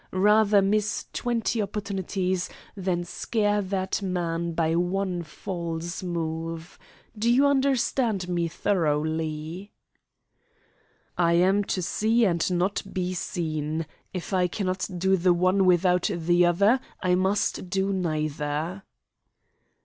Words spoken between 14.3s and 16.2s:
I cannot do the one without